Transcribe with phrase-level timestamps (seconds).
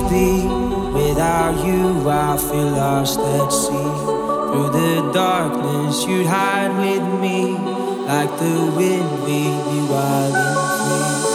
[0.00, 0.46] be.
[0.92, 3.92] Without you, I feel lost at sea.
[4.48, 7.52] Through the darkness, you'd hide with me.
[8.06, 11.31] Like the wind, we'd be wild and free.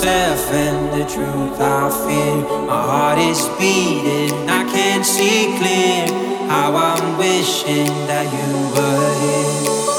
[0.00, 2.66] Myself and the truth I fear.
[2.66, 6.06] My heart is beating, I can't see clear.
[6.48, 9.89] How I'm wishing that you were here.